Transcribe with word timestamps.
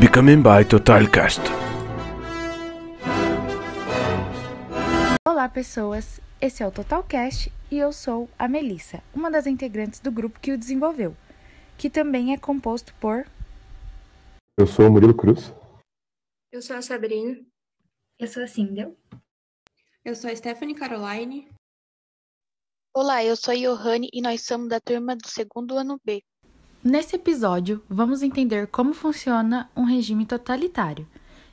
Becoming 0.00 0.42
by 0.44 0.64
Totalcast. 0.64 1.40
Olá, 5.26 5.48
pessoas! 5.48 6.20
Esse 6.40 6.62
é 6.62 6.66
o 6.68 6.70
Totalcast 6.70 7.52
e 7.68 7.78
eu 7.78 7.92
sou 7.92 8.28
a 8.38 8.46
Melissa, 8.46 9.02
uma 9.12 9.28
das 9.28 9.48
integrantes 9.48 9.98
do 9.98 10.12
grupo 10.12 10.38
que 10.38 10.52
o 10.52 10.56
desenvolveu, 10.56 11.16
que 11.76 11.90
também 11.90 12.32
é 12.32 12.38
composto 12.38 12.94
por. 13.00 13.26
Eu 14.56 14.68
sou 14.68 14.86
o 14.86 14.92
Murilo 14.92 15.16
Cruz. 15.16 15.52
Eu 16.52 16.62
sou 16.62 16.76
a 16.76 16.82
Sabrina. 16.82 17.36
Eu 18.20 18.28
sou 18.28 18.44
a 18.44 18.46
Cindel. 18.46 18.96
Eu 20.04 20.14
sou 20.14 20.30
a 20.30 20.36
Stephanie 20.36 20.76
Caroline. 20.76 21.48
Olá, 22.94 23.24
eu 23.24 23.34
sou 23.34 23.52
a 23.52 23.56
Johanne 23.56 24.08
e 24.12 24.22
nós 24.22 24.42
somos 24.42 24.68
da 24.68 24.78
turma 24.78 25.16
do 25.16 25.26
segundo 25.26 25.76
ano 25.76 26.00
B. 26.04 26.22
Nesse 26.82 27.16
episódio, 27.16 27.82
vamos 27.90 28.22
entender 28.22 28.68
como 28.68 28.94
funciona 28.94 29.68
um 29.76 29.82
regime 29.82 30.24
totalitário. 30.24 31.06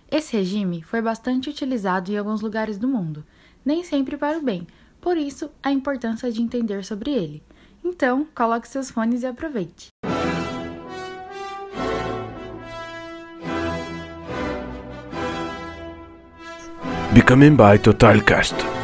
Esse 0.09 0.37
regime 0.37 0.83
foi 0.83 1.01
bastante 1.01 1.49
utilizado 1.49 2.11
em 2.11 2.17
alguns 2.17 2.41
lugares 2.41 2.77
do 2.77 2.87
mundo, 2.87 3.25
nem 3.65 3.83
sempre 3.83 4.17
para 4.17 4.37
o 4.37 4.41
bem, 4.41 4.67
por 5.01 5.17
isso 5.17 5.49
a 5.63 5.71
importância 5.71 6.31
de 6.31 6.43
entender 6.43 6.85
sobre 6.85 7.09
ele. 7.11 7.43
Então, 7.83 8.27
coloque 8.35 8.67
seus 8.67 8.91
fones 8.91 9.23
e 9.23 9.25
aproveite. 9.25 9.87
Becoming 17.13 17.55
by 17.55 17.79
Totalcast. 17.81 18.74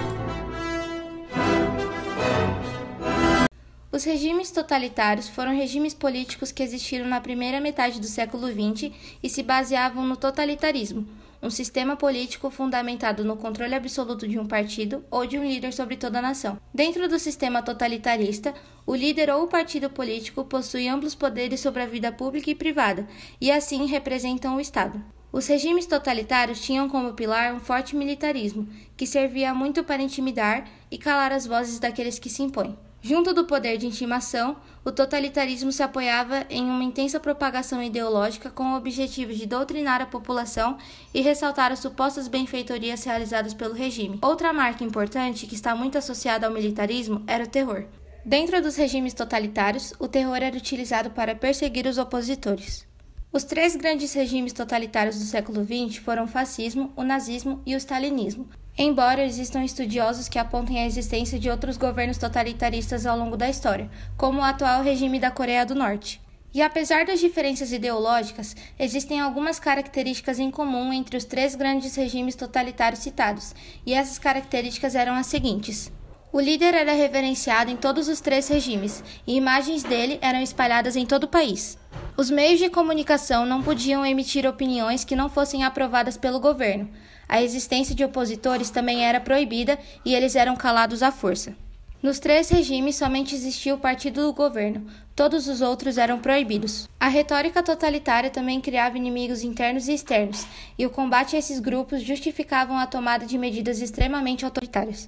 Os 4.01 4.05
regimes 4.05 4.49
totalitários 4.49 5.29
foram 5.29 5.55
regimes 5.55 5.93
políticos 5.93 6.51
que 6.51 6.63
existiram 6.63 7.05
na 7.05 7.21
primeira 7.21 7.61
metade 7.61 7.99
do 7.99 8.07
século 8.07 8.47
XX 8.47 8.91
e 9.21 9.29
se 9.29 9.43
baseavam 9.43 10.03
no 10.07 10.17
totalitarismo, 10.17 11.07
um 11.39 11.51
sistema 11.51 11.95
político 11.95 12.49
fundamentado 12.49 13.23
no 13.23 13.37
controle 13.37 13.75
absoluto 13.75 14.27
de 14.27 14.39
um 14.39 14.47
partido 14.47 15.05
ou 15.11 15.27
de 15.27 15.37
um 15.37 15.45
líder 15.45 15.71
sobre 15.71 15.97
toda 15.97 16.17
a 16.17 16.21
nação. 16.23 16.59
Dentro 16.73 17.07
do 17.07 17.19
sistema 17.19 17.61
totalitarista, 17.61 18.55
o 18.87 18.95
líder 18.95 19.29
ou 19.29 19.43
o 19.43 19.47
partido 19.47 19.87
político 19.87 20.43
possui 20.45 20.87
amplos 20.87 21.13
poderes 21.13 21.59
sobre 21.59 21.83
a 21.83 21.85
vida 21.85 22.11
pública 22.11 22.49
e 22.49 22.55
privada, 22.55 23.07
e 23.39 23.51
assim 23.51 23.85
representam 23.85 24.55
o 24.55 24.59
Estado. 24.59 24.99
Os 25.31 25.45
regimes 25.45 25.85
totalitários 25.85 26.59
tinham 26.59 26.89
como 26.89 27.13
pilar 27.13 27.53
um 27.53 27.59
forte 27.59 27.95
militarismo, 27.95 28.67
que 28.97 29.05
servia 29.05 29.53
muito 29.53 29.83
para 29.83 30.01
intimidar 30.01 30.67
e 30.89 30.97
calar 30.97 31.31
as 31.31 31.45
vozes 31.45 31.77
daqueles 31.77 32.17
que 32.17 32.31
se 32.31 32.41
impõem. 32.41 32.75
Junto 33.03 33.33
do 33.33 33.45
poder 33.45 33.79
de 33.79 33.87
intimação, 33.87 34.57
o 34.85 34.91
totalitarismo 34.91 35.71
se 35.71 35.81
apoiava 35.81 36.45
em 36.51 36.63
uma 36.63 36.83
intensa 36.83 37.19
propagação 37.19 37.81
ideológica 37.81 38.51
com 38.51 38.73
o 38.73 38.77
objetivo 38.77 39.33
de 39.33 39.47
doutrinar 39.47 40.01
a 40.01 40.05
população 40.05 40.77
e 41.11 41.19
ressaltar 41.19 41.71
as 41.71 41.79
supostas 41.79 42.27
benfeitorias 42.27 43.03
realizadas 43.03 43.55
pelo 43.55 43.73
regime. 43.73 44.19
Outra 44.21 44.53
marca 44.53 44.83
importante 44.83 45.47
que 45.47 45.55
está 45.55 45.75
muito 45.75 45.97
associada 45.97 46.45
ao 46.45 46.53
militarismo 46.53 47.23
era 47.25 47.43
o 47.43 47.47
terror. 47.47 47.85
Dentro 48.23 48.61
dos 48.61 48.75
regimes 48.75 49.15
totalitários, 49.15 49.95
o 49.97 50.07
terror 50.07 50.37
era 50.37 50.55
utilizado 50.55 51.09
para 51.09 51.33
perseguir 51.33 51.87
os 51.87 51.97
opositores. 51.97 52.85
Os 53.33 53.43
três 53.43 53.75
grandes 53.75 54.13
regimes 54.13 54.53
totalitários 54.53 55.17
do 55.17 55.25
século 55.25 55.65
XX 55.65 55.97
foram 55.97 56.25
o 56.25 56.27
fascismo, 56.27 56.93
o 56.95 57.01
nazismo 57.01 57.63
e 57.65 57.73
o 57.73 57.77
stalinismo, 57.77 58.47
embora 58.83 59.23
existam 59.23 59.63
estudiosos 59.63 60.27
que 60.27 60.39
apontem 60.39 60.79
a 60.79 60.85
existência 60.85 61.37
de 61.37 61.49
outros 61.49 61.77
governos 61.77 62.17
totalitaristas 62.17 63.05
ao 63.05 63.17
longo 63.17 63.37
da 63.37 63.49
história, 63.49 63.89
como 64.17 64.39
o 64.39 64.43
atual 64.43 64.81
regime 64.81 65.19
da 65.19 65.29
Coreia 65.29 65.65
do 65.65 65.75
Norte. 65.75 66.21
E 66.53 66.61
apesar 66.61 67.05
das 67.05 67.19
diferenças 67.19 67.71
ideológicas, 67.71 68.55
existem 68.77 69.21
algumas 69.21 69.59
características 69.59 70.37
em 70.37 70.51
comum 70.51 70.91
entre 70.91 71.15
os 71.15 71.23
três 71.23 71.55
grandes 71.55 71.95
regimes 71.95 72.35
totalitários 72.35 73.01
citados, 73.01 73.55
e 73.85 73.93
essas 73.93 74.19
características 74.19 74.95
eram 74.95 75.15
as 75.15 75.27
seguintes. 75.27 75.91
O 76.33 76.39
líder 76.39 76.73
era 76.73 76.93
reverenciado 76.93 77.69
em 77.71 77.77
todos 77.77 78.07
os 78.07 78.19
três 78.19 78.47
regimes, 78.47 79.03
e 79.27 79.35
imagens 79.35 79.83
dele 79.83 80.17
eram 80.21 80.41
espalhadas 80.41 80.95
em 80.95 81.05
todo 81.05 81.25
o 81.25 81.29
país. 81.29 81.77
Os 82.17 82.29
meios 82.29 82.59
de 82.59 82.69
comunicação 82.69 83.45
não 83.45 83.63
podiam 83.63 84.05
emitir 84.05 84.45
opiniões 84.45 85.03
que 85.03 85.15
não 85.15 85.29
fossem 85.29 85.63
aprovadas 85.63 86.17
pelo 86.17 86.39
governo. 86.39 86.89
A 87.27 87.41
existência 87.41 87.95
de 87.95 88.03
opositores 88.03 88.69
também 88.69 89.05
era 89.05 89.19
proibida 89.19 89.79
e 90.03 90.13
eles 90.13 90.35
eram 90.35 90.55
calados 90.55 91.01
à 91.01 91.11
força. 91.11 91.55
Nos 92.03 92.19
três 92.19 92.49
regimes 92.49 92.95
somente 92.95 93.33
existia 93.33 93.73
o 93.73 93.79
partido 93.79 94.23
do 94.23 94.33
governo, 94.33 94.87
todos 95.15 95.47
os 95.47 95.61
outros 95.61 95.97
eram 95.97 96.19
proibidos. 96.19 96.89
A 96.99 97.07
retórica 97.07 97.61
totalitária 97.61 98.29
também 98.29 98.59
criava 98.59 98.97
inimigos 98.97 99.43
internos 99.43 99.87
e 99.87 99.93
externos, 99.93 100.45
e 100.77 100.85
o 100.85 100.89
combate 100.89 101.35
a 101.35 101.39
esses 101.39 101.59
grupos 101.59 102.01
justificavam 102.01 102.77
a 102.77 102.87
tomada 102.87 103.25
de 103.25 103.37
medidas 103.37 103.79
extremamente 103.79 104.43
autoritárias. 104.43 105.07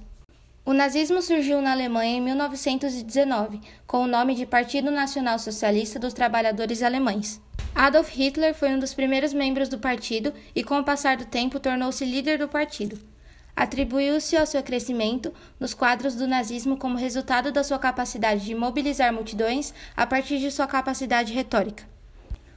O 0.66 0.72
nazismo 0.72 1.20
surgiu 1.20 1.60
na 1.60 1.72
Alemanha 1.72 2.16
em 2.16 2.22
1919, 2.22 3.60
com 3.86 3.98
o 3.98 4.06
nome 4.06 4.34
de 4.34 4.46
Partido 4.46 4.90
Nacional 4.90 5.38
Socialista 5.38 5.98
dos 5.98 6.14
Trabalhadores 6.14 6.82
Alemães. 6.82 7.38
Adolf 7.74 8.08
Hitler 8.08 8.54
foi 8.54 8.70
um 8.70 8.78
dos 8.78 8.94
primeiros 8.94 9.34
membros 9.34 9.68
do 9.68 9.78
partido 9.78 10.32
e, 10.54 10.64
com 10.64 10.78
o 10.78 10.84
passar 10.84 11.18
do 11.18 11.26
tempo, 11.26 11.60
tornou-se 11.60 12.02
líder 12.06 12.38
do 12.38 12.48
partido. 12.48 12.98
Atribuiu-se 13.54 14.38
ao 14.38 14.46
seu 14.46 14.62
crescimento 14.62 15.34
nos 15.60 15.74
quadros 15.74 16.14
do 16.14 16.26
nazismo 16.26 16.78
como 16.78 16.96
resultado 16.96 17.52
da 17.52 17.62
sua 17.62 17.78
capacidade 17.78 18.42
de 18.42 18.54
mobilizar 18.54 19.12
multidões 19.12 19.74
a 19.94 20.06
partir 20.06 20.38
de 20.38 20.50
sua 20.50 20.66
capacidade 20.66 21.30
retórica. 21.34 21.93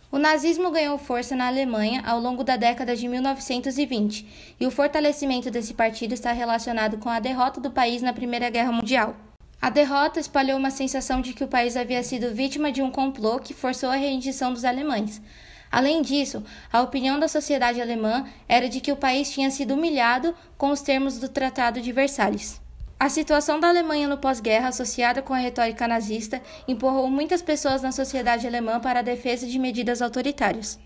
O 0.10 0.18
nazismo 0.18 0.72
ganhou 0.72 0.98
força 0.98 1.36
na 1.36 1.48
Alemanha 1.48 2.02
ao 2.06 2.18
longo 2.20 2.42
da 2.42 2.56
década 2.56 2.96
de 2.96 3.08
1920, 3.10 4.56
e 4.58 4.66
o 4.66 4.72
fortalecimento 4.72 5.52
desse 5.52 5.74
partido 5.74 6.14
está 6.14 6.32
relacionado 6.32 6.98
com 6.98 7.10
a 7.10 7.20
derrota 7.20 7.60
do 7.60 7.70
país 7.70 8.02
na 8.02 8.14
Primeira 8.14 8.50
Guerra 8.50 8.72
Mundial. 8.72 9.18
A 9.62 9.70
derrota 9.70 10.18
espalhou 10.18 10.58
uma 10.58 10.72
sensação 10.72 11.20
de 11.20 11.34
que 11.34 11.44
o 11.44 11.48
país 11.48 11.76
havia 11.76 12.02
sido 12.04 12.34
vítima 12.34 12.72
de 12.72 12.82
um 12.82 12.90
complô 12.90 13.38
que 13.38 13.54
forçou 13.54 13.90
a 13.90 13.96
rendição 13.96 14.54
dos 14.54 14.64
alemães. 14.64 15.22
Além 15.70 16.02
disso, 16.02 16.42
a 16.72 16.82
opinião 16.82 17.20
da 17.20 17.28
sociedade 17.28 17.82
alemã 17.82 18.26
era 18.48 18.70
de 18.70 18.80
que 18.80 18.94
o 18.94 18.96
país 18.96 19.30
tinha 19.30 19.52
sido 19.52 19.74
humilhado 19.74 20.34
com 20.58 20.72
os 20.72 20.82
termos 20.82 21.18
do 21.18 21.28
Tratado 21.28 21.82
de 21.82 21.92
Versalhes. 21.92 22.62
A 23.00 23.10
situação 23.10 23.60
da 23.60 23.70
Alemanha 23.70 24.08
no 24.08 24.18
pós-guerra, 24.18 24.70
associada 24.70 25.22
com 25.22 25.32
a 25.32 25.38
retórica 25.38 25.88
nazista, 25.88 26.42
empurrou 26.68 27.08
muitas 27.12 27.44
pessoas 27.44 27.84
na 27.84 27.92
sociedade 27.92 28.48
alemã 28.48 28.80
para 28.80 29.00
a 29.00 29.04
defesa 29.04 29.46
de 29.46 29.60
medidas 29.60 30.02
autoritárias. 30.02 30.80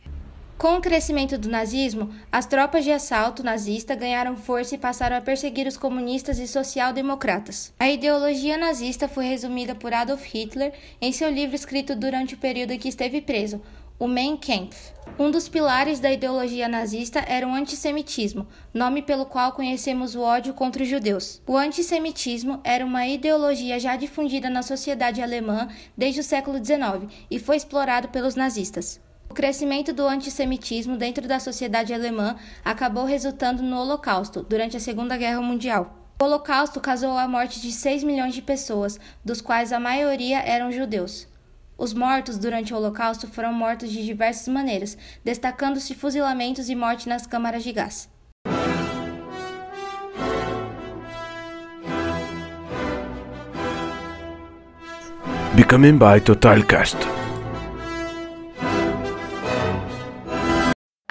Com 0.57 0.75
o 0.75 0.81
crescimento 0.81 1.37
do 1.37 1.49
nazismo, 1.49 2.13
as 2.29 2.45
tropas 2.45 2.83
de 2.83 2.91
assalto 2.91 3.41
nazista 3.41 3.95
ganharam 3.95 4.35
força 4.35 4.75
e 4.75 4.77
passaram 4.77 5.15
a 5.15 5.21
perseguir 5.21 5.65
os 5.65 5.77
comunistas 5.77 6.37
e 6.37 6.47
social-democratas. 6.47 7.73
A 7.79 7.89
ideologia 7.89 8.57
nazista 8.57 9.07
foi 9.07 9.25
resumida 9.25 9.73
por 9.73 9.93
Adolf 9.93 10.23
Hitler 10.23 10.73
em 11.01 11.13
seu 11.13 11.31
livro 11.31 11.55
escrito 11.55 11.95
durante 11.95 12.35
o 12.35 12.37
período 12.37 12.71
em 12.71 12.77
que 12.77 12.89
esteve 12.89 13.21
preso, 13.21 13.61
o 14.01 14.07
Mein 14.07 14.35
Kampf. 14.35 14.93
Um 15.19 15.29
dos 15.29 15.47
pilares 15.47 15.99
da 15.99 16.11
ideologia 16.11 16.67
nazista 16.67 17.23
era 17.27 17.47
o 17.47 17.53
antissemitismo, 17.53 18.47
nome 18.73 19.03
pelo 19.03 19.27
qual 19.27 19.51
conhecemos 19.51 20.15
o 20.15 20.21
ódio 20.21 20.55
contra 20.55 20.81
os 20.81 20.89
judeus. 20.89 21.39
O 21.45 21.55
antissemitismo 21.55 22.59
era 22.63 22.83
uma 22.83 23.05
ideologia 23.05 23.79
já 23.79 23.95
difundida 23.95 24.49
na 24.49 24.63
sociedade 24.63 25.21
alemã 25.21 25.69
desde 25.95 26.19
o 26.19 26.23
século 26.23 26.57
XIX 26.57 27.13
e 27.29 27.37
foi 27.37 27.57
explorado 27.57 28.07
pelos 28.07 28.33
nazistas. 28.33 28.99
O 29.29 29.35
crescimento 29.35 29.93
do 29.93 30.07
antissemitismo 30.07 30.97
dentro 30.97 31.27
da 31.27 31.39
sociedade 31.39 31.93
alemã 31.93 32.35
acabou 32.65 33.05
resultando 33.05 33.61
no 33.61 33.77
Holocausto, 33.77 34.41
durante 34.41 34.75
a 34.75 34.79
Segunda 34.79 35.15
Guerra 35.15 35.43
Mundial. 35.43 35.95
O 36.19 36.25
Holocausto 36.25 36.81
causou 36.81 37.19
a 37.19 37.27
morte 37.27 37.61
de 37.61 37.71
6 37.71 38.03
milhões 38.03 38.33
de 38.33 38.41
pessoas, 38.41 38.99
dos 39.23 39.41
quais 39.41 39.71
a 39.71 39.79
maioria 39.79 40.39
eram 40.39 40.71
judeus. 40.71 41.29
Os 41.81 41.95
mortos 41.95 42.37
durante 42.37 42.75
o 42.75 42.77
Holocausto 42.77 43.27
foram 43.27 43.51
mortos 43.51 43.89
de 43.89 44.05
diversas 44.05 44.47
maneiras, 44.47 44.95
destacando-se 45.25 45.95
fuzilamentos 45.95 46.69
e 46.69 46.75
morte 46.75 47.09
nas 47.09 47.25
câmaras 47.25 47.63
de 47.63 47.71
gás. 47.71 48.07
Becoming 55.55 55.97
by 55.97 56.21
Totalcast. 56.21 57.20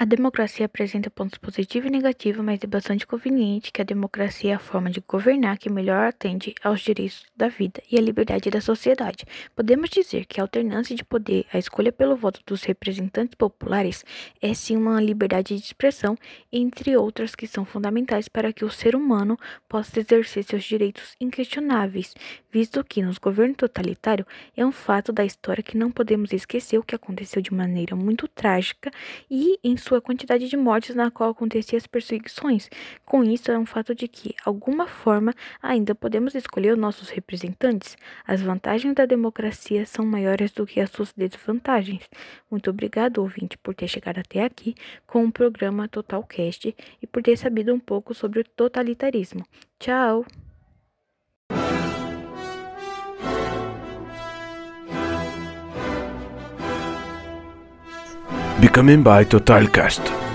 A 0.03 0.07
democracia 0.07 0.65
apresenta 0.65 1.11
pontos 1.11 1.37
positivos 1.37 1.87
e 1.87 1.91
negativos, 1.93 2.43
mas 2.43 2.59
é 2.65 2.67
bastante 2.67 3.07
conveniente 3.07 3.71
que 3.71 3.83
a 3.83 3.85
democracia 3.85 4.53
é 4.53 4.55
a 4.55 4.59
forma 4.59 4.89
de 4.89 5.05
governar 5.07 5.59
que 5.59 5.69
melhor 5.69 6.07
atende 6.07 6.55
aos 6.65 6.81
direitos 6.81 7.27
da 7.37 7.49
vida 7.49 7.83
e 7.93 7.99
à 7.99 8.01
liberdade 8.01 8.49
da 8.49 8.63
sociedade. 8.63 9.27
Podemos 9.55 9.91
dizer 9.91 10.25
que 10.25 10.41
a 10.41 10.45
alternância 10.45 10.97
de 10.97 11.05
poder, 11.05 11.45
a 11.53 11.59
escolha 11.59 11.93
pelo 11.93 12.17
voto 12.17 12.41
dos 12.47 12.63
representantes 12.63 13.35
populares, 13.35 14.03
é 14.41 14.55
sim 14.55 14.75
uma 14.75 15.03
liberdade 15.03 15.55
de 15.55 15.63
expressão, 15.63 16.17
entre 16.51 16.97
outras 16.97 17.35
que 17.35 17.47
são 17.47 17.67
fundamentais 17.67 18.27
para 18.27 18.55
que 18.55 18.65
o 18.65 18.71
ser 18.71 18.97
humano 18.97 19.39
possa 19.69 20.01
exercer 20.01 20.45
seus 20.45 20.65
direitos 20.65 21.15
inquestionáveis, 21.21 22.15
visto 22.51 22.83
que 22.83 23.03
nos 23.03 23.19
governos 23.19 23.59
totalitários 23.59 24.27
é 24.57 24.65
um 24.65 24.73
fato 24.73 25.13
da 25.13 25.27
história 25.27 25.63
que 25.63 25.77
não 25.77 25.91
podemos 25.91 26.33
esquecer 26.33 26.79
o 26.79 26.83
que 26.83 26.95
aconteceu 26.95 27.43
de 27.43 27.53
maneira 27.53 27.95
muito 27.95 28.27
trágica 28.27 28.91
e 29.31 29.59
em 29.63 29.77
quantidade 29.99 30.47
de 30.47 30.57
mortes 30.59 30.95
na 30.95 31.11
qual 31.11 31.31
aconteciam 31.31 31.79
as 31.79 31.87
perseguições. 31.87 32.69
Com 33.07 33.25
isso, 33.25 33.51
é 33.51 33.59
um 33.59 33.65
fato 33.65 33.95
de 33.95 34.07
que, 34.07 34.35
alguma 34.45 34.87
forma, 34.87 35.33
ainda 35.63 35.95
podemos 35.95 36.35
escolher 36.35 36.75
os 36.75 36.79
nossos 36.79 37.09
representantes. 37.09 37.97
As 38.27 38.43
vantagens 38.43 38.95
da 38.95 39.07
democracia 39.07 39.87
são 39.87 40.05
maiores 40.05 40.53
do 40.53 40.67
que 40.67 40.81
as 40.81 40.91
suas 40.91 41.15
desvantagens. 41.15 42.09
Muito 42.51 42.69
obrigado, 42.69 43.19
ouvinte, 43.19 43.57
por 43.57 43.75
ter 43.75 43.89
chegado 43.89 44.19
até 44.19 44.45
aqui 44.45 44.75
com 45.07 45.25
o 45.25 45.33
programa 45.33 45.89
Totalcast 45.89 46.77
e 47.01 47.07
por 47.07 47.23
ter 47.23 47.39
sabido 47.39 47.73
um 47.73 47.81
pouco 47.81 48.13
sobre 48.13 48.41
o 48.41 48.45
totalitarismo. 48.45 49.47
Tchau! 49.79 50.27
Becoming 58.61 59.03
by 59.03 59.25
Totalcast. 59.25 60.30